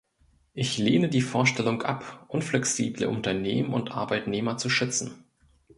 [0.55, 5.25] Ich lehne die Vorstellung ab, unflexible Unternehmen und Arbeitnehmer zu schützen.